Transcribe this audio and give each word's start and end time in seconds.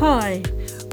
Hi, 0.00 0.42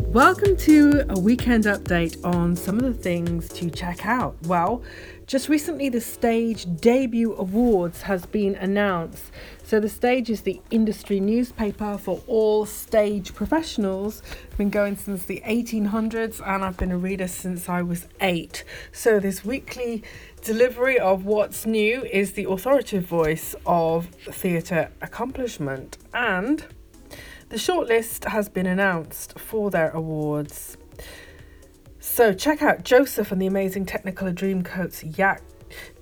welcome 0.08 0.58
to 0.58 1.06
a 1.08 1.18
weekend 1.18 1.64
update 1.64 2.22
on 2.26 2.58
some 2.58 2.78
of 2.78 2.84
the 2.84 2.94
things 2.94 3.48
to 3.54 3.70
check 3.70 4.06
out. 4.06 4.36
Well, 4.46 4.84
just 5.28 5.48
recently 5.48 5.88
the 5.88 6.02
Stage 6.02 6.66
Debut 6.82 7.34
Awards 7.36 8.02
has 8.02 8.26
been 8.26 8.56
announced. 8.56 9.32
So 9.64 9.80
the 9.80 9.88
Stage 9.88 10.30
is 10.30 10.42
the 10.42 10.60
industry 10.72 11.22
newspaper 11.22 11.98
for 11.98 12.22
all 12.28 12.66
stage 12.66 13.34
professionals. 13.34 14.22
been 14.58 14.70
going 14.70 14.98
since 14.98 15.24
the 15.24 15.42
1800s 15.46 16.46
and 16.46 16.66
I've 16.66 16.76
been 16.76 16.92
a 16.92 16.98
reader 16.98 17.30
since 17.30 17.70
I 17.70 17.84
was 17.84 18.10
8. 18.20 18.66
So 18.92 19.22
this 19.22 19.46
weekly 19.46 20.04
delivery 20.44 21.00
of 21.00 21.24
what's 21.24 21.66
new 21.66 22.04
is 22.04 22.34
the 22.34 22.44
authoritative 22.44 23.06
voice 23.06 23.56
of 23.66 24.08
theatre 24.08 24.92
accomplishment 25.02 25.98
and 26.14 26.66
the 27.50 27.58
shortlist 27.58 28.28
has 28.30 28.50
been 28.50 28.66
announced 28.66 29.40
for 29.40 29.72
their 29.72 29.90
awards. 29.92 30.78
So 32.00 32.34
check 32.34 32.62
out 32.62 32.84
Joseph 32.84 33.32
and 33.32 33.42
the 33.42 33.48
Amazing 33.48 33.86
Technicolor 33.86 34.34
Dreamcoats 34.34 35.18
Yak, 35.18 35.42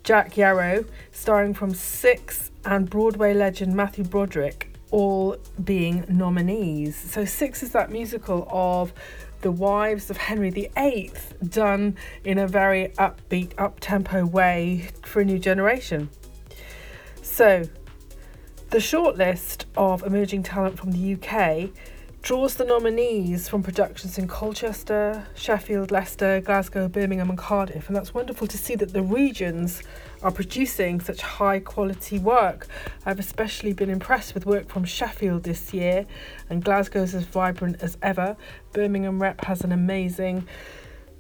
Jac 0.04 0.38
Yarrow, 0.38 0.86
starring 1.12 1.54
from 1.54 1.74
Six, 1.74 2.52
and 2.64 2.90
Broadway 2.90 3.34
legend 3.34 3.76
Matthew 3.76 4.04
Broderick, 4.04 4.76
all 4.92 5.38
being 5.64 6.06
nominees. 6.10 6.96
So 6.96 7.26
Six 7.26 7.62
is 7.62 7.72
that 7.72 7.92
musical 7.92 8.48
of 8.50 8.94
the 9.42 9.52
wives 9.52 10.10
of 10.10 10.18
Henry 10.18 10.50
VIII, 10.50 11.12
done 11.48 11.96
in 12.24 12.40
a 12.40 12.48
very 12.48 12.88
upbeat, 12.98 13.52
up 13.60 13.80
tempo 13.80 14.26
way 14.26 14.90
for 15.04 15.22
a 15.22 15.26
new 15.26 15.38
generation. 15.38 16.10
So 17.22 17.64
the 18.76 18.82
shortlist 18.82 19.64
of 19.78 20.04
emerging 20.04 20.44
talent 20.44 20.78
from 20.78 20.92
the 20.92 21.14
UK 21.14 21.70
draws 22.22 22.56
the 22.56 22.66
nominees 22.66 23.48
from 23.48 23.64
productions 23.64 24.18
in 24.18 24.28
Colchester, 24.28 25.26
Sheffield, 25.34 25.92
Leicester, 25.92 26.42
Glasgow, 26.42 26.90
Birmingham, 26.90 27.30
and 27.30 27.40
Cardiff, 27.40 27.88
and 27.88 27.96
that's 27.96 28.14
wonderful 28.14 28.48
to 28.48 28.58
see 28.58 28.76
that 28.76 28.92
the 28.92 29.02
regions 29.02 29.82
are 30.22 30.30
producing 30.30 31.00
such 31.00 31.22
high 31.22 31.62
quality 31.62 32.20
work. 32.20 32.68
I've 33.06 33.18
especially 33.18 33.72
been 33.72 33.90
impressed 33.90 34.34
with 34.34 34.46
work 34.46 34.68
from 34.68 34.84
Sheffield 34.84 35.44
this 35.44 35.74
year, 35.74 36.06
and 36.50 36.62
Glasgow's 36.62 37.16
as 37.16 37.24
vibrant 37.24 37.82
as 37.82 37.98
ever. 38.02 38.36
Birmingham 38.74 39.22
Rep 39.22 39.46
has 39.46 39.62
an 39.62 39.72
amazing 39.72 40.50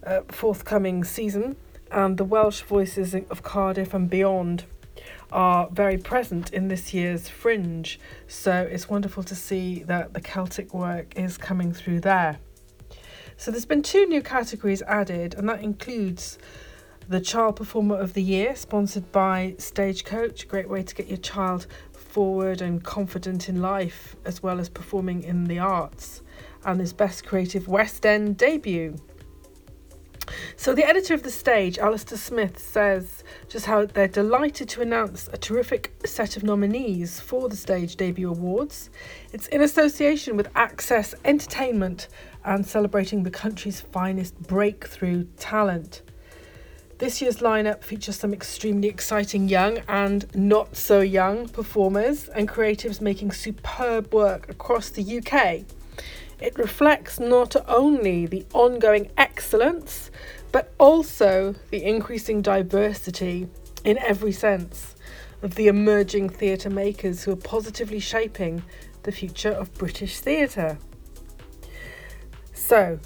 uh, 0.05 0.23
forthcoming 0.27 1.05
season, 1.05 1.55
and 1.89 2.17
the 2.17 2.25
Welsh 2.25 2.63
voices 2.63 3.13
of 3.13 3.43
Cardiff 3.43 3.93
and 3.93 4.09
beyond 4.09 4.65
are 5.31 5.70
very 5.72 5.98
present 5.98 6.53
in 6.53 6.67
this 6.67 6.94
year's 6.94 7.28
Fringe. 7.30 8.00
So 8.28 8.67
it's 8.70 8.89
wonderful 8.89 9.23
to 9.23 9.36
see 9.36 9.84
that 9.84 10.14
the 10.14 10.22
Celtic 10.22 10.73
work 10.73 11.17
is 11.17 11.38
coming 11.38 11.73
through 11.73 12.02
there. 12.02 12.39
So 13.38 13.52
there's 13.52 13.66
been 13.66 13.81
two 13.81 14.06
new 14.06 14.22
categories 14.22 14.81
added, 14.83 15.36
and 15.36 15.48
that 15.50 15.61
includes 15.61 16.38
the 17.08 17.22
Child 17.22 17.58
Performer 17.58 17.98
of 17.98 18.14
the 18.14 18.23
Year, 18.23 18.56
sponsored 18.56 19.11
by 19.11 19.56
Stagecoach, 19.58 20.44
a 20.44 20.48
great 20.48 20.70
way 20.70 20.81
to 20.83 20.95
get 20.95 21.08
your 21.08 21.17
child 21.17 21.67
forward 21.92 22.61
and 22.61 22.83
confident 22.83 23.50
in 23.50 23.61
life, 23.61 24.16
as 24.26 24.42
well 24.42 24.59
as 24.59 24.70
performing 24.70 25.22
in 25.22 25.44
the 25.44 25.59
arts, 25.59 26.22
and 26.64 26.80
this 26.80 26.94
Best 26.94 27.26
Creative 27.26 27.67
West 27.67 28.06
End 28.06 28.38
debut. 28.38 28.95
So, 30.58 30.73
the 30.73 30.86
editor 30.86 31.14
of 31.14 31.23
the 31.23 31.31
stage, 31.31 31.78
Alistair 31.78 32.17
Smith, 32.17 32.59
says 32.59 33.23
just 33.47 33.66
how 33.66 33.86
they're 33.86 34.08
delighted 34.08 34.69
to 34.69 34.81
announce 34.81 35.30
a 35.31 35.38
terrific 35.38 35.94
set 36.05 36.38
of 36.38 36.44
nominees 36.44 37.19
for 37.19 37.50
the 37.50 37.55
Stage 37.55 37.95
Debut 37.95 38.30
Awards. 38.30 38.89
It's 39.33 39.47
in 39.47 39.61
association 39.61 40.38
with 40.38 40.50
Access 40.55 41.16
Entertainment 41.23 42.08
and 42.44 42.65
celebrating 42.65 43.23
the 43.23 43.32
country's 43.32 43.82
finest 43.82 44.39
breakthrough 44.42 45.26
talent. 45.37 46.02
This 46.98 47.21
year's 47.21 47.39
lineup 47.39 47.83
features 47.83 48.15
some 48.15 48.33
extremely 48.33 48.88
exciting 48.88 49.49
young 49.49 49.80
and 49.89 50.33
not 50.33 50.77
so 50.77 51.02
young 51.02 51.49
performers 51.49 52.30
and 52.30 52.48
creatives 52.48 53.02
making 53.02 53.33
superb 53.33 54.14
work 54.14 54.48
across 54.48 54.89
the 54.89 55.17
UK. 55.17 55.65
It 56.39 56.57
reflects 56.57 57.19
not 57.19 57.55
only 57.67 58.25
the 58.25 58.45
ongoing 58.53 59.09
excellence, 59.17 60.11
but 60.51 60.73
also 60.77 61.55
the 61.71 61.83
increasing 61.83 62.41
diversity 62.41 63.47
in 63.83 63.97
every 63.99 64.31
sense 64.31 64.95
of 65.41 65.55
the 65.55 65.67
emerging 65.67 66.29
theatre 66.29 66.69
makers 66.69 67.23
who 67.23 67.31
are 67.31 67.37
positively 67.37 67.99
shaping 67.99 68.63
the 69.03 69.11
future 69.11 69.51
of 69.51 69.73
British 69.75 70.19
theatre. 70.19 70.77
So, 72.53 72.99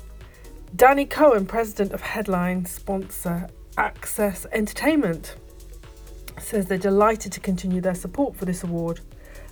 Danny 0.76 1.06
Cohen, 1.06 1.46
president 1.46 1.92
of 1.92 2.02
Headline 2.02 2.66
sponsor 2.66 3.48
Access 3.78 4.46
Entertainment, 4.52 5.36
says 6.40 6.68
they're 6.68 6.78
delighted 6.78 7.32
to 7.34 7.40
continue 7.40 7.82
their 7.82 7.96
support 7.96 8.36
for 8.36 8.46
this 8.46 8.64
award 8.64 9.02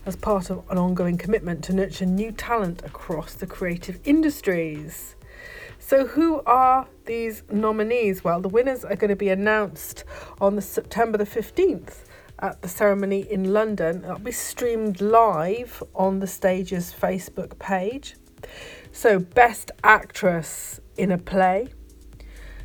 as 0.07 0.15
part 0.15 0.49
of 0.49 0.63
an 0.69 0.77
ongoing 0.77 1.17
commitment 1.17 1.61
to 1.65 1.73
nurture 1.73 2.05
new 2.05 2.31
talent 2.31 2.81
across 2.85 3.33
the 3.33 3.45
creative 3.45 3.99
industries. 4.05 5.17
So, 5.79 6.07
who 6.07 6.41
are 6.45 6.87
these 7.05 7.43
nominees? 7.51 8.23
Well, 8.23 8.39
the 8.39 8.47
winners 8.47 8.85
are 8.85 8.95
going 8.95 9.09
to 9.09 9.17
be 9.17 9.27
announced 9.27 10.05
on 10.39 10.55
the 10.55 10.61
September 10.61 11.17
the 11.17 11.25
15th 11.25 12.05
at 12.39 12.61
the 12.61 12.69
ceremony 12.69 13.29
in 13.29 13.51
London. 13.51 14.05
It'll 14.05 14.19
be 14.19 14.31
streamed 14.31 15.01
live 15.01 15.83
on 15.93 16.19
the 16.19 16.27
stage's 16.27 16.93
Facebook 16.93 17.59
page. 17.59 18.15
So, 18.93 19.19
Best 19.19 19.71
Actress 19.83 20.79
in 20.95 21.11
a 21.11 21.17
Play, 21.17 21.67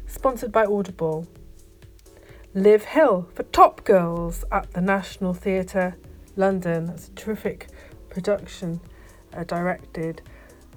sponsored 0.06 0.52
by 0.52 0.64
Audible. 0.64 1.26
Liv 2.54 2.84
Hill 2.84 3.28
for 3.34 3.42
Top 3.44 3.82
Girls 3.84 4.44
at 4.52 4.72
the 4.74 4.80
National 4.80 5.34
Theatre 5.34 5.96
London. 6.36 6.86
That's 6.86 7.08
a 7.08 7.12
terrific 7.12 7.68
production 8.10 8.80
uh, 9.34 9.44
directed 9.44 10.22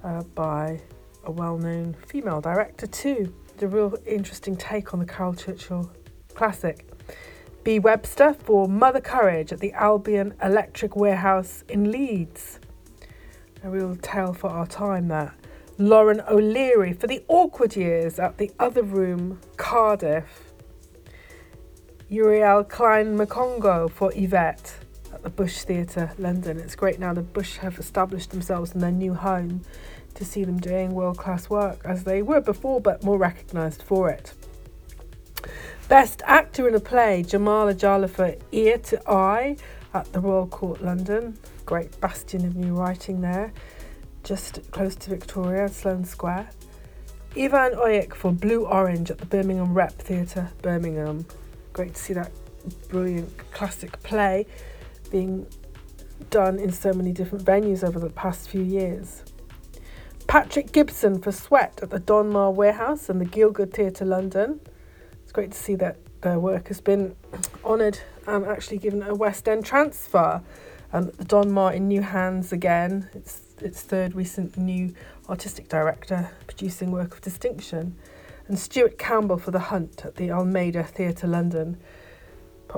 uh, 0.04 0.22
by 0.34 0.80
a 1.24 1.30
well 1.30 1.58
known 1.58 1.94
female 2.06 2.40
director, 2.40 2.86
too. 2.86 3.34
The 3.58 3.68
real 3.68 3.96
interesting 4.06 4.56
take 4.56 4.92
on 4.92 5.00
the 5.00 5.06
Caryl 5.06 5.34
Churchill 5.34 5.90
classic. 6.34 6.86
Bea 7.64 7.78
Webster 7.80 8.34
for 8.34 8.68
Mother 8.68 9.00
Courage 9.00 9.52
at 9.52 9.58
the 9.58 9.72
Albion 9.72 10.34
Electric 10.42 10.94
Warehouse 10.94 11.64
in 11.68 11.90
Leeds. 11.90 12.60
A 13.64 13.70
real 13.70 13.96
tale 13.96 14.32
for 14.32 14.50
our 14.50 14.66
time, 14.66 15.08
that. 15.08 15.34
Lauren 15.78 16.22
O'Leary 16.28 16.92
for 16.92 17.06
The 17.06 17.24
Awkward 17.28 17.74
Years 17.74 18.18
at 18.18 18.38
the 18.38 18.52
Other 18.58 18.82
Room, 18.82 19.40
Cardiff. 19.56 20.52
Urielle 22.08 22.68
Klein 22.68 23.18
Mekongo 23.18 23.90
for 23.90 24.12
Yvette 24.14 24.78
the 25.26 25.30
Bush 25.30 25.62
Theatre, 25.62 26.12
London. 26.18 26.60
It's 26.60 26.76
great 26.76 27.00
now 27.00 27.12
the 27.12 27.20
Bush 27.20 27.56
have 27.56 27.80
established 27.80 28.30
themselves 28.30 28.76
in 28.76 28.80
their 28.80 28.92
new 28.92 29.12
home 29.12 29.62
to 30.14 30.24
see 30.24 30.44
them 30.44 30.60
doing 30.60 30.94
world 30.94 31.18
class 31.18 31.50
work 31.50 31.80
as 31.84 32.04
they 32.04 32.22
were 32.22 32.40
before, 32.40 32.80
but 32.80 33.02
more 33.02 33.18
recognised 33.18 33.82
for 33.82 34.08
it. 34.08 34.32
Best 35.88 36.22
Actor 36.26 36.68
in 36.68 36.76
a 36.76 36.80
Play, 36.80 37.24
Jamal 37.24 37.66
Ajala 37.66 38.08
for 38.08 38.36
Ear 38.52 38.78
to 38.78 39.10
Eye 39.10 39.56
at 39.92 40.12
the 40.12 40.20
Royal 40.20 40.46
Court, 40.46 40.80
London. 40.80 41.36
Great 41.64 42.00
bastion 42.00 42.46
of 42.46 42.54
new 42.54 42.74
writing 42.74 43.20
there, 43.20 43.52
just 44.22 44.60
close 44.70 44.94
to 44.94 45.10
Victoria, 45.10 45.68
Sloane 45.68 46.04
Square. 46.04 46.50
Ivan 47.36 47.72
Oyik 47.72 48.14
for 48.14 48.30
Blue 48.30 48.64
Orange 48.64 49.10
at 49.10 49.18
the 49.18 49.26
Birmingham 49.26 49.74
Rep 49.74 49.94
Theatre, 49.94 50.50
Birmingham. 50.62 51.26
Great 51.72 51.94
to 51.94 52.00
see 52.00 52.14
that 52.14 52.30
brilliant 52.88 53.36
classic 53.50 54.00
play 54.04 54.46
being 55.06 55.46
done 56.30 56.58
in 56.58 56.72
so 56.72 56.92
many 56.92 57.12
different 57.12 57.44
venues 57.44 57.86
over 57.86 57.98
the 57.98 58.10
past 58.10 58.48
few 58.48 58.62
years. 58.62 59.22
Patrick 60.26 60.72
Gibson 60.72 61.20
for 61.20 61.30
Sweat 61.30 61.78
at 61.82 61.90
the 61.90 62.00
Donmar 62.00 62.52
Warehouse 62.52 63.08
and 63.08 63.20
the 63.20 63.24
Gielgud 63.24 63.72
Theatre 63.72 64.04
London. 64.04 64.60
It's 65.22 65.32
great 65.32 65.52
to 65.52 65.58
see 65.58 65.76
that 65.76 65.98
their 66.22 66.38
work 66.38 66.68
has 66.68 66.80
been 66.80 67.14
honoured 67.64 68.00
and 68.26 68.44
actually 68.44 68.78
given 68.78 69.02
a 69.02 69.14
West 69.14 69.48
End 69.48 69.64
transfer. 69.64 70.42
And 70.92 71.12
the 71.12 71.24
Donmar 71.24 71.74
in 71.74 71.88
new 71.88 72.02
hands 72.02 72.52
again. 72.52 73.08
It's 73.14 73.42
its 73.60 73.82
third 73.82 74.14
recent 74.14 74.56
new 74.56 74.94
artistic 75.28 75.68
director 75.68 76.30
producing 76.46 76.90
work 76.90 77.14
of 77.14 77.20
distinction. 77.20 77.96
And 78.48 78.58
Stuart 78.58 78.98
Campbell 78.98 79.38
for 79.38 79.50
The 79.50 79.58
Hunt 79.58 80.04
at 80.04 80.16
the 80.16 80.30
Almeida 80.30 80.82
Theatre 80.84 81.26
London 81.26 81.78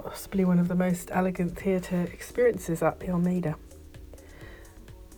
possibly 0.05 0.45
one 0.45 0.59
of 0.59 0.69
the 0.69 0.75
most 0.75 1.11
elegant 1.13 1.59
theatre 1.59 2.09
experiences 2.13 2.83
at 2.83 3.01
the 3.01 3.11
Almeida. 3.11 3.57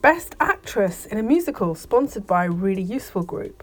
Best 0.02 0.34
Actress 0.40 1.06
in 1.06 1.18
a 1.18 1.22
Musical, 1.22 1.74
sponsored 1.74 2.26
by 2.26 2.46
a 2.46 2.50
Really 2.50 2.82
Useful 2.82 3.22
Group. 3.22 3.62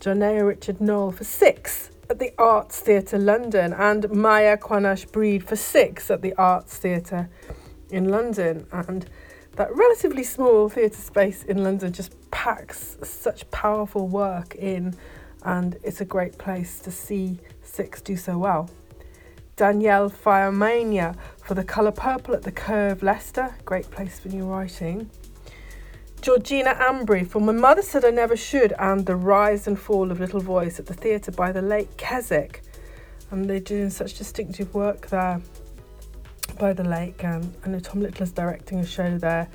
Jonea 0.00 0.46
Richard 0.46 0.80
Noel 0.80 1.12
for 1.12 1.24
Six 1.24 1.90
at 2.08 2.18
the 2.18 2.32
Arts 2.38 2.80
Theatre 2.80 3.18
London, 3.18 3.72
and 3.72 4.04
Maiya 4.04 4.58
Quansah 4.58 5.12
Breed 5.12 5.44
for 5.44 5.54
Six 5.56 6.10
at 6.10 6.22
the 6.22 6.34
Arts 6.34 6.76
Theatre 6.78 7.28
in 7.90 8.08
London. 8.08 8.66
And 8.72 9.08
that 9.56 9.74
relatively 9.74 10.24
small 10.24 10.68
theatre 10.68 10.96
space 10.96 11.44
in 11.44 11.62
London 11.62 11.92
just 11.92 12.14
packs 12.30 12.96
such 13.02 13.48
powerful 13.50 14.08
work 14.08 14.54
in, 14.56 14.96
and 15.44 15.76
it's 15.84 16.00
a 16.00 16.04
great 16.04 16.38
place 16.38 16.80
to 16.80 16.90
see 16.90 17.38
Six 17.62 18.00
do 18.00 18.16
so 18.16 18.38
well. 18.38 18.68
Danielle 19.60 20.08
Fiamanya 20.08 21.14
for 21.44 21.52
The 21.52 21.62
Colour 21.62 21.92
Purple 21.92 22.34
at 22.34 22.44
the 22.44 22.50
Curve 22.50 23.02
Leicester, 23.02 23.54
great 23.66 23.90
place 23.90 24.18
for 24.18 24.28
new 24.28 24.46
writing. 24.46 25.10
Georgina 26.22 26.74
Ambry 26.76 27.28
for 27.28 27.40
My 27.40 27.52
Mother 27.52 27.82
Said 27.82 28.06
I 28.06 28.10
Never 28.10 28.38
Should 28.38 28.72
and 28.78 29.04
The 29.04 29.16
Rise 29.16 29.66
and 29.66 29.78
Fall 29.78 30.10
of 30.10 30.18
Little 30.18 30.40
Voice 30.40 30.80
at 30.80 30.86
the 30.86 30.94
Theatre 30.94 31.30
by 31.30 31.52
the 31.52 31.60
Lake 31.60 31.94
Keswick. 31.98 32.62
And 33.30 33.50
they're 33.50 33.60
doing 33.60 33.90
such 33.90 34.16
distinctive 34.16 34.72
work 34.72 35.08
there 35.08 35.42
by 36.58 36.72
the 36.72 36.84
lake. 36.84 37.22
And 37.22 37.54
I 37.62 37.68
know 37.68 37.80
Tom 37.80 38.00
Little 38.00 38.22
is 38.22 38.32
directing 38.32 38.78
a 38.78 38.86
show 38.86 39.18
there 39.18 39.46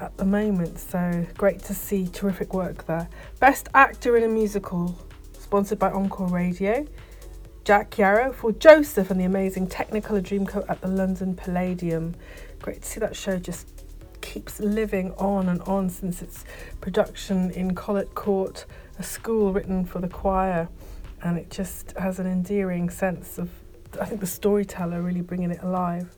at 0.00 0.18
the 0.18 0.26
moment, 0.26 0.78
so 0.78 1.24
great 1.38 1.60
to 1.60 1.72
see 1.72 2.08
terrific 2.08 2.52
work 2.52 2.84
there. 2.84 3.08
Best 3.40 3.70
Actor 3.72 4.18
in 4.18 4.24
a 4.24 4.28
Musical, 4.28 4.94
sponsored 5.32 5.78
by 5.78 5.90
Encore 5.92 6.28
Radio. 6.28 6.86
Jac 7.68 7.98
Yarrow 7.98 8.32
for 8.32 8.50
Joseph 8.50 9.10
and 9.10 9.20
the 9.20 9.26
amazing 9.26 9.66
Technicolor 9.66 10.22
Dreamcoat 10.22 10.64
at 10.70 10.80
the 10.80 10.88
London 10.88 11.34
Palladium. 11.34 12.14
Great 12.62 12.80
to 12.80 12.88
see 12.88 12.98
that 12.98 13.14
show 13.14 13.38
just 13.38 13.84
keeps 14.22 14.58
living 14.58 15.12
on 15.18 15.50
and 15.50 15.60
on 15.60 15.90
since 15.90 16.22
its 16.22 16.46
production 16.80 17.50
in 17.50 17.74
Colet 17.74 18.14
Court, 18.14 18.64
a 18.98 19.02
school 19.02 19.52
written 19.52 19.84
for 19.84 20.00
the 20.00 20.08
choir, 20.08 20.66
and 21.22 21.36
it 21.36 21.50
just 21.50 21.92
has 21.98 22.18
an 22.18 22.26
endearing 22.26 22.88
sense 22.88 23.36
of, 23.36 23.50
I 24.00 24.06
think, 24.06 24.22
the 24.22 24.26
storyteller 24.26 25.02
really 25.02 25.20
bringing 25.20 25.50
it 25.50 25.62
alive. 25.62 26.16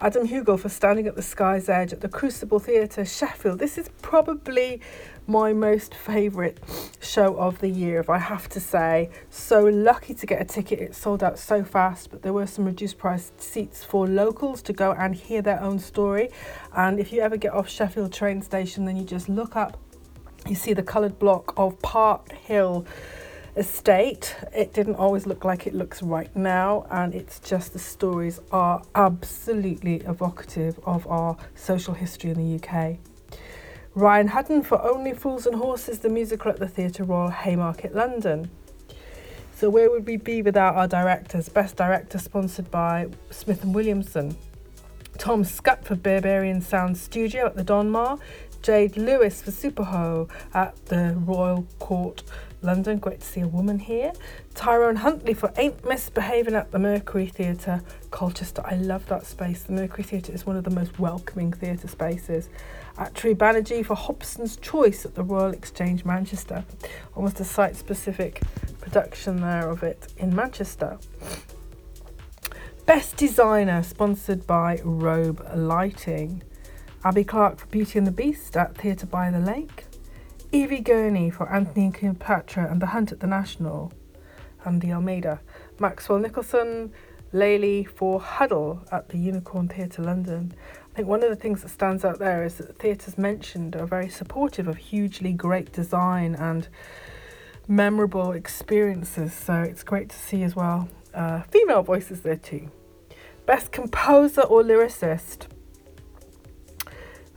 Adam 0.00 0.28
Hugill 0.28 0.60
for 0.60 0.68
Standing 0.68 1.08
at 1.08 1.16
the 1.16 1.22
Sky's 1.22 1.68
Edge 1.68 1.92
at 1.92 2.02
the 2.02 2.08
Crucible 2.08 2.60
Theatre, 2.60 3.04
Sheffield. 3.04 3.58
This 3.58 3.76
is 3.76 3.90
probably 4.00 4.80
my 5.26 5.52
most 5.52 5.92
favourite 5.92 6.56
show 7.00 7.36
of 7.36 7.58
the 7.58 7.68
year, 7.68 7.98
if 7.98 8.08
I 8.08 8.18
have 8.18 8.48
to 8.50 8.60
say. 8.60 9.10
So 9.28 9.64
lucky 9.64 10.14
to 10.14 10.24
get 10.24 10.40
a 10.40 10.44
ticket. 10.44 10.78
It 10.78 10.94
sold 10.94 11.24
out 11.24 11.36
so 11.36 11.64
fast, 11.64 12.12
but 12.12 12.22
there 12.22 12.32
were 12.32 12.46
some 12.46 12.64
reduced 12.64 12.96
price 12.96 13.32
seats 13.38 13.82
for 13.82 14.06
locals 14.06 14.62
to 14.62 14.72
go 14.72 14.92
and 14.92 15.16
hear 15.16 15.42
their 15.42 15.60
own 15.60 15.80
story. 15.80 16.30
And 16.76 17.00
if 17.00 17.12
you 17.12 17.20
ever 17.20 17.36
get 17.36 17.52
off 17.52 17.68
Sheffield 17.68 18.12
train 18.12 18.40
station, 18.40 18.84
then 18.84 18.96
you 18.96 19.02
just 19.02 19.28
look 19.28 19.56
up, 19.56 19.78
you 20.46 20.54
see 20.54 20.74
the 20.74 20.82
coloured 20.84 21.18
block 21.18 21.54
of 21.56 21.82
Park 21.82 22.30
Hill 22.30 22.86
estate. 23.58 24.36
It 24.54 24.72
didn't 24.72 24.94
always 24.94 25.26
look 25.26 25.44
like 25.44 25.66
it 25.66 25.74
looks 25.74 26.02
right 26.02 26.34
now, 26.36 26.86
and 26.90 27.14
it's 27.14 27.40
just 27.40 27.72
the 27.72 27.78
stories 27.78 28.40
are 28.52 28.82
absolutely 28.94 29.96
evocative 30.06 30.78
of 30.84 31.06
our 31.08 31.36
social 31.54 31.94
history 31.94 32.30
in 32.30 32.38
the 32.38 32.54
UK. 32.62 32.98
Ryan 33.94 34.28
Hutton 34.28 34.62
for 34.62 34.80
Only 34.82 35.12
Fools 35.12 35.44
and 35.44 35.56
Horses, 35.56 35.98
the 35.98 36.08
musical 36.08 36.52
at 36.52 36.58
the 36.58 36.68
Theatre 36.68 37.02
Royal 37.02 37.30
Haymarket, 37.30 37.94
London. 37.94 38.50
So 39.56 39.68
where 39.68 39.90
would 39.90 40.06
we 40.06 40.16
be 40.16 40.40
without 40.40 40.76
our 40.76 40.86
directors? 40.86 41.48
Best 41.48 41.74
Director 41.74 42.18
sponsored 42.18 42.70
by 42.70 43.08
Smith 43.30 43.64
and 43.64 43.74
Williamson. 43.74 44.36
Tom 45.18 45.42
Scutt 45.42 45.84
for 45.84 45.96
Berberian 45.96 46.62
Sound 46.62 46.96
Studio 46.96 47.46
at 47.46 47.56
the 47.56 47.64
Donmar. 47.64 48.20
Jade 48.62 48.96
Lewis 48.96 49.42
for 49.42 49.50
Superhoe 49.50 50.28
at 50.54 50.86
the 50.86 51.16
Royal 51.24 51.66
Court 51.78 52.22
London. 52.62 52.98
Great 52.98 53.20
to 53.20 53.26
see 53.26 53.40
a 53.40 53.48
woman 53.48 53.78
here. 53.78 54.12
Tyrone 54.54 54.96
Huntley 54.96 55.34
for 55.34 55.52
Ain't 55.56 55.84
Misbehaving 55.84 56.54
at 56.54 56.72
the 56.72 56.78
Mercury 56.78 57.26
Theatre, 57.26 57.82
Colchester. 58.10 58.62
I 58.64 58.74
love 58.76 59.06
that 59.06 59.26
space. 59.26 59.62
The 59.62 59.72
Mercury 59.72 60.02
Theatre 60.02 60.32
is 60.32 60.46
one 60.46 60.56
of 60.56 60.64
the 60.64 60.70
most 60.70 60.98
welcoming 60.98 61.52
theatre 61.52 61.88
spaces. 61.88 62.48
Atri 62.96 63.34
Banerjee 63.34 63.84
for 63.84 63.94
Hobson's 63.94 64.56
Choice 64.56 65.04
at 65.04 65.14
the 65.14 65.22
Royal 65.22 65.52
Exchange, 65.52 66.04
Manchester. 66.04 66.64
Almost 67.14 67.40
a 67.40 67.44
site 67.44 67.76
specific 67.76 68.42
production 68.80 69.40
there 69.40 69.68
of 69.68 69.82
it 69.82 70.12
in 70.16 70.34
Manchester. 70.34 70.98
Best 72.86 73.16
Designer, 73.16 73.82
sponsored 73.82 74.46
by 74.46 74.80
Robe 74.82 75.46
Lighting. 75.54 76.42
Abby 77.04 77.22
Clark 77.22 77.58
for 77.58 77.66
Beauty 77.66 77.98
and 77.98 78.06
the 78.06 78.12
Beast 78.12 78.56
at 78.56 78.74
Theatre 78.74 79.06
by 79.06 79.30
the 79.30 79.38
Lake. 79.38 79.84
Evie 80.50 80.80
Gurney 80.80 81.28
for 81.28 81.52
Anthony 81.52 81.84
and 81.86 81.94
Cleopatra 81.94 82.70
and 82.70 82.80
The 82.80 82.86
Hunt 82.86 83.12
at 83.12 83.20
the 83.20 83.26
National 83.26 83.92
and 84.64 84.80
the 84.80 84.92
Almeida. 84.92 85.40
Maxwell 85.78 86.18
Nicholson, 86.18 86.90
Layli 87.34 87.86
for 87.86 88.18
Huddle 88.18 88.82
at 88.90 89.10
the 89.10 89.18
Unicorn 89.18 89.68
Theatre 89.68 90.02
London. 90.02 90.54
I 90.90 90.96
think 90.96 91.06
one 91.06 91.22
of 91.22 91.28
the 91.28 91.36
things 91.36 91.60
that 91.60 91.68
stands 91.68 92.02
out 92.02 92.18
there 92.18 92.44
is 92.44 92.54
that 92.54 92.68
the 92.68 92.72
theatres 92.72 93.18
mentioned 93.18 93.76
are 93.76 93.84
very 93.84 94.08
supportive 94.08 94.66
of 94.66 94.78
hugely 94.78 95.34
great 95.34 95.70
design 95.70 96.34
and 96.34 96.66
memorable 97.66 98.32
experiences. 98.32 99.34
So 99.34 99.60
it's 99.60 99.82
great 99.82 100.08
to 100.08 100.16
see 100.16 100.42
as 100.44 100.56
well 100.56 100.88
uh, 101.12 101.42
female 101.42 101.82
voices 101.82 102.22
there 102.22 102.36
too. 102.36 102.70
Best 103.44 103.70
composer 103.70 104.42
or 104.42 104.62
lyricist. 104.62 105.46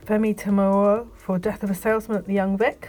Femi 0.06 0.34
Temowo 0.34 1.08
for 1.14 1.38
Death 1.38 1.62
of 1.62 1.70
a 1.70 1.74
Salesman 1.74 2.16
at 2.16 2.26
the 2.26 2.32
Young 2.32 2.56
Vic. 2.56 2.88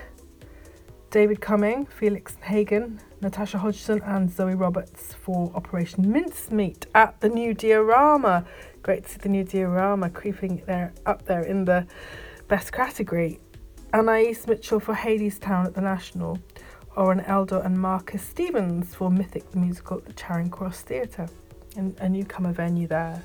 David 1.14 1.42
Cumming, 1.42 1.86
Felix 1.86 2.38
Hagan, 2.42 3.00
Natasha 3.22 3.60
Hodgson, 3.60 4.02
and 4.02 4.34
Zoe 4.34 4.56
Roberts 4.56 5.14
for 5.14 5.52
Operation 5.54 6.12
Mincemeat 6.12 6.88
at 6.96 7.22
the 7.22 7.30
new 7.30 7.54
Diorama. 7.54 8.48
Great 8.82 9.04
to 9.04 9.10
see 9.12 9.18
the 9.20 9.30
new 9.30 9.44
Diorama 9.44 10.10
creeping 10.10 10.64
there 10.66 10.92
up 11.06 11.26
there 11.26 11.44
in 11.44 11.66
the 11.66 11.86
best 12.48 12.72
category. 12.72 13.40
Anais 13.94 14.38
Mitchell 14.48 14.80
for 14.80 14.96
Hadestown 14.96 15.68
at 15.68 15.76
the 15.76 15.82
National. 15.82 16.40
Oren 16.98 17.20
Eldor 17.26 17.64
and 17.64 17.80
Marcus 17.80 18.24
Stevens 18.24 18.96
for 18.96 19.12
Mythic 19.12 19.52
the 19.52 19.60
Musical 19.60 20.00
at 20.00 20.06
the 20.06 20.14
Charing 20.14 20.50
Cross 20.50 20.82
Theatre, 20.82 21.30
a 22.00 22.10
newcomer 22.10 22.54
venue 22.54 22.88
there. 22.88 23.22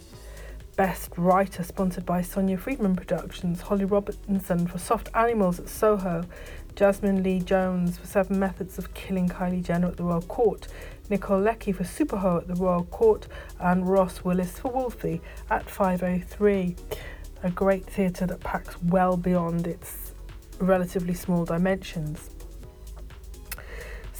Best 0.78 1.10
Writer, 1.16 1.64
sponsored 1.64 2.06
by 2.06 2.22
Sonia 2.22 2.56
Friedman 2.56 2.94
Productions, 2.94 3.62
Holly 3.62 3.84
Robinson 3.84 4.68
for 4.68 4.78
Soft 4.78 5.08
Animals 5.12 5.58
at 5.58 5.68
Soho, 5.68 6.22
Jasmine 6.76 7.24
Lee 7.24 7.40
Jones 7.40 7.98
for 7.98 8.06
Seven 8.06 8.38
Methods 8.38 8.78
of 8.78 8.94
Killing 8.94 9.28
Kylie 9.28 9.60
Jenner 9.60 9.88
at 9.88 9.96
the 9.96 10.04
Royal 10.04 10.22
Court, 10.22 10.68
Nicôle 11.10 11.42
Lecky 11.42 11.72
for 11.72 11.82
Superhoe 11.82 12.42
at 12.42 12.46
the 12.46 12.54
Royal 12.54 12.84
Court, 12.84 13.26
and 13.58 13.88
Ross 13.88 14.22
Willis 14.22 14.60
for 14.60 14.70
Wolfie 14.70 15.20
at 15.50 15.68
503. 15.68 16.76
A 17.42 17.50
great 17.50 17.84
theatre 17.84 18.26
that 18.26 18.38
packs 18.38 18.80
well 18.80 19.16
beyond 19.16 19.66
its 19.66 20.12
relatively 20.60 21.14
small 21.14 21.44
dimensions. 21.44 22.30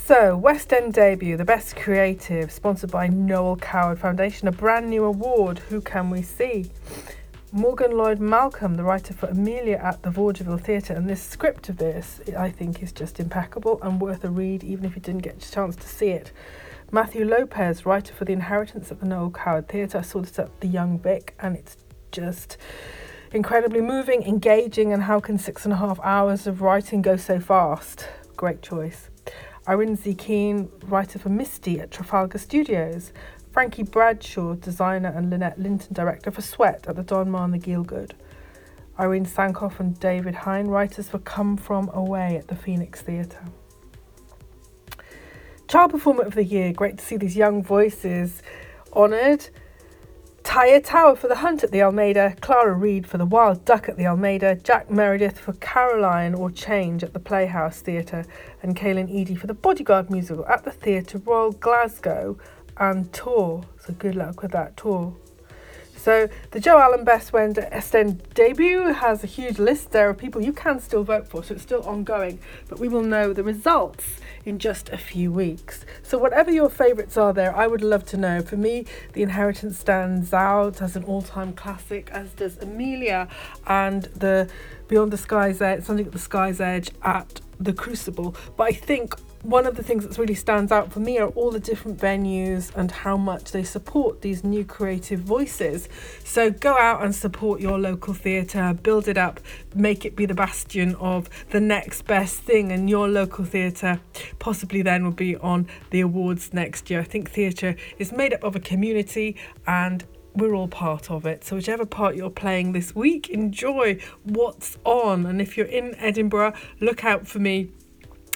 So, 0.09 0.39
West 0.39 0.73
End 0.73 0.95
debut, 0.95 1.37
the 1.37 1.45
best 1.45 1.77
creative, 1.77 2.51
sponsored 2.51 2.91
by 2.91 3.09
Noel 3.09 3.57
Coward 3.57 3.99
Foundation, 3.99 4.49
a 4.49 4.53
brand 4.53 4.89
new 4.89 5.05
award. 5.05 5.59
Who 5.59 5.83
can 5.83 6.09
we 6.09 6.23
see? 6.23 6.71
Morgan 7.53 7.91
Lloyd 7.91 8.19
Malcolm, 8.19 8.77
the 8.77 8.85
writer 8.85 9.13
for 9.13 9.29
Emilia 9.29 9.77
at 9.77 10.03
the 10.03 10.11
Vaudeville 10.11 10.57
Theatre, 10.57 10.95
and 10.95 11.11
this 11.11 11.23
script 11.23 11.69
of 11.69 11.77
this, 11.77 12.23
I 12.35 12.49
think, 12.49 12.83
is 12.83 12.91
just 12.91 13.21
impeccable 13.21 13.79
and 13.83 14.01
worth 14.01 14.25
a 14.25 14.31
read, 14.31 14.65
even 14.65 14.87
if 14.87 14.97
you 14.97 15.03
didn't 15.03 15.25
get 15.25 15.47
a 15.47 15.51
chance 15.51 15.77
to 15.77 15.87
see 15.87 16.09
it. 16.09 16.33
Matthew 16.91 17.27
Lopez, 17.27 17.85
writer 17.85 18.15
for 18.15 18.25
The 18.25 18.33
Inheritance 18.33 18.91
at 18.91 19.01
the 19.01 19.07
Noel 19.07 19.31
Coward 19.31 19.69
Theatre, 19.69 19.99
I 19.99 20.01
saw 20.01 20.23
this 20.23 20.39
at 20.39 20.59
the 20.63 20.69
Young 20.69 20.99
Vic, 20.99 21.35
and 21.39 21.55
it's 21.55 21.77
just 22.13 22.57
incredibly 23.31 23.83
moving, 23.83 24.23
engaging, 24.23 24.91
and 24.91 25.03
how 25.03 25.21
can 25.21 25.37
six 25.37 25.67
and 25.67 25.75
a 25.75 25.77
half 25.77 26.01
hours 26.01 26.47
of 26.47 26.63
writing 26.63 27.03
go 27.03 27.19
so 27.19 27.39
fast? 27.39 28.09
Great 28.39 28.63
choice. 28.63 29.11
Arinzé 29.69 30.17
Kene, 30.17 30.71
writer 30.87 31.19
for 31.19 31.29
Misty 31.29 31.79
at 31.79 31.91
Trafalgar 31.91 32.39
Studios. 32.39 33.13
Frankie 33.53 33.83
Bradshaw, 33.83 34.55
designer, 34.55 35.13
and 35.15 35.29
Lynette 35.29 35.59
Linton, 35.61 35.93
director 35.93 36.31
for 36.31 36.41
Sweat 36.41 36.87
at 36.89 36.97
the 36.97 37.05
Donmar 37.05 37.45
and 37.45 37.53
the 37.53 37.59
Gielgud. 37.59 38.13
Irene 38.99 39.27
Sankoff 39.27 39.79
and 39.79 40.01
David 40.01 40.35
Hein, 40.37 40.69
writers 40.69 41.11
for 41.11 41.19
Come 41.19 41.59
From 41.59 41.91
Away 41.93 42.39
at 42.39 42.49
the 42.49 42.57
Phoenix 42.57 43.03
Theatre. 43.03 43.45
Child 45.69 45.91
Performer 45.91 46.23
of 46.23 46.35
the 46.35 46.45
Year, 46.45 46.73
great 46.73 46.97
to 46.97 47.05
see 47.05 47.19
these 47.19 47.37
young 47.37 47.63
voices 47.63 48.43
honoured. 48.95 49.51
Taya 50.49 50.83
Tower 50.83 51.15
for 51.15 51.29
The 51.29 51.37
Hunt 51.37 51.63
at 51.63 51.73
the 51.73 51.83
Almeida, 51.83 52.35
Clara 52.41 52.73
Reed 52.73 53.07
for 53.07 53.19
The 53.19 53.27
Wild 53.27 53.67
Duck 53.67 53.87
at 53.87 53.99
the 53.99 54.07
Almeida, 54.07 54.55
Jack 54.55 54.91
Meredith 54.91 55.39
for 55.39 55.53
Caroline 55.53 56.35
or 56.35 56.51
Change 56.51 57.05
at 57.05 57.13
the 57.13 57.21
Playhouse 57.21 57.83
Theatre, 57.83 58.25
and 58.63 58.75
Cailin 58.75 59.11
Eady 59.11 59.35
for 59.35 59.47
The 59.47 59.53
Bodyguard 59.53 60.09
musical 60.09 60.47
at 60.47 60.65
the 60.65 60.71
Theatre 60.71 61.19
Royal 61.19 61.53
Glasgow 61.53 62.39
and 62.79 63.13
tour. 63.13 63.65
So 63.79 63.93
good 63.93 64.15
luck 64.15 64.41
with 64.41 64.53
that 64.53 64.75
tour. 64.79 65.15
So 65.99 66.29
the 66.53 66.61
Joe 66.61 66.79
Allen 66.79 67.05
Best 67.05 67.33
West 67.33 67.95
End 67.95 68.23
debut 68.35 68.93
has 68.93 69.25
a 69.25 69.27
huge 69.27 69.59
list 69.59 69.91
there 69.91 70.09
of 70.09 70.17
people 70.17 70.41
you 70.43 70.53
can 70.53 70.81
still 70.81 71.05
vote 71.05 71.29
for, 71.29 71.43
so 71.43 71.55
it's 71.55 71.63
still 71.63 71.83
ongoing. 71.83 72.39
But 72.69 72.79
we 72.79 72.89
will 72.89 73.03
know 73.03 73.33
the 73.33 73.43
results 73.43 74.05
in 74.45 74.59
just 74.59 74.89
a 74.91 74.97
few 74.97 75.33
weeks. 75.33 75.85
So 76.03 76.17
whatever 76.17 76.51
your 76.51 76.71
favourites 76.71 77.17
are 77.17 77.33
there, 77.33 77.55
I 77.55 77.67
would 77.67 77.83
love 77.83 78.07
to 78.07 78.17
know. 78.17 78.41
For 78.41 78.57
me, 78.57 78.87
The 79.13 79.23
Inheritance 79.23 79.79
stands 79.79 80.33
out 80.33 80.81
as 80.81 80.97
an 80.97 81.05
all-time 81.05 81.53
classic, 81.53 82.09
as 82.13 82.33
does 82.33 82.57
Emilia 82.59 83.29
and 83.67 84.05
the 84.05 84.49
Beyond 84.87 85.13
the 85.13 85.19
Sky's 85.19 85.61
Edge, 85.61 85.85
something 85.85 86.07
at 86.07 86.13
the 86.13 86.19
Sky's 86.19 86.61
Edge 86.61 86.91
at 87.03 87.41
the 87.61 87.75
Crucible. 87.75 88.35
But 88.57 88.69
I 88.69 88.73
think 88.73 89.15
one 89.43 89.67
of 89.67 89.77
the 89.77 89.83
things 89.83 90.07
that 90.07 90.19
really 90.19 90.35
stands 90.35 90.73
out 90.73 90.93
for 90.93 91.01
me 91.01 91.19
are 91.19 91.29
all 91.29 91.51
the 91.51 91.61
different 91.61 91.99
venues 91.99 92.75
and 92.75 92.91
how 92.91 93.17
much 93.17 93.53
they 93.53 93.63
support 93.63 94.21
these 94.23 94.43
new 94.43 94.65
creative 94.65 95.21
voices. 95.21 95.89
So 96.25 96.51
go 96.51 96.77
out 96.77 97.05
and 97.05 97.15
support 97.15 97.61
your 97.61 97.79
local 97.79 98.15
theatre, 98.15 98.75
build 98.83 99.09
it 99.09 99.17
up, 99.17 99.41
make 99.75 100.05
it 100.05 100.17
be 100.17 100.27
the 100.27 100.35
bastion 100.35 100.95
of 100.97 101.29
the 101.51 101.61
next 101.61 102.03
best 102.03 102.41
thing, 102.43 102.73
and 102.73 102.91
your 102.91 103.09
local 103.09 103.45
theatre 103.45 104.01
possibly 104.39 104.83
then 104.83 105.05
will 105.05 105.13
be 105.13 105.37
on 105.37 105.69
the 105.91 106.01
awards 106.01 106.53
next 106.53 106.91
year. 106.91 107.01
I 107.01 107.05
think 107.05 107.31
theatre 107.31 107.77
is 107.99 108.13
made 108.13 108.35
up 108.35 108.43
of 108.43 108.57
a 108.57 108.61
community 108.61 109.37
and 109.67 110.05
we're 110.35 110.55
all 110.55 110.69
part 110.69 111.11
of 111.11 111.27
it. 111.27 111.45
So, 111.45 111.57
whichever 111.57 111.85
part 111.85 112.15
you're 112.15 112.31
playing 112.31 112.73
this 112.73 112.95
week, 112.95 113.29
enjoy 113.29 113.99
what's 114.23 114.79
on. 114.85 115.27
And 115.27 115.41
if 115.41 115.57
you're 115.57 115.67
in 115.67 115.95
Edinburgh, 115.97 116.55
look 116.81 117.05
out 117.05 117.27
for 117.27 117.41
me 117.41 117.71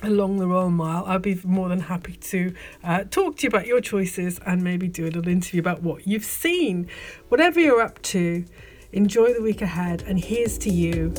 along 0.02 0.38
the 0.38 0.46
Royal 0.46 0.70
Mile. 0.70 1.04
I'll 1.06 1.18
be 1.18 1.40
more 1.44 1.68
than 1.68 1.80
happy 1.80 2.14
to 2.14 2.54
uh, 2.82 3.04
talk 3.04 3.36
to 3.38 3.42
you 3.44 3.48
about 3.48 3.66
your 3.66 3.80
choices 3.80 4.40
and 4.46 4.62
maybe 4.62 4.88
do 4.88 5.04
a 5.04 5.10
little 5.10 5.28
interview 5.28 5.60
about 5.60 5.82
what 5.82 6.06
you've 6.06 6.24
seen. 6.24 6.88
Whatever 7.28 7.60
you're 7.60 7.80
up 7.80 8.00
to, 8.02 8.44
enjoy 8.92 9.32
the 9.32 9.42
week 9.42 9.62
ahead, 9.62 10.02
and 10.06 10.22
here's 10.22 10.58
to 10.58 10.70
you. 10.70 11.14